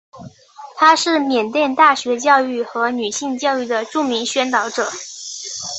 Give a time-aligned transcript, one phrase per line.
[0.77, 4.89] 他是缅甸大学教育和女性教育的著名宣导者。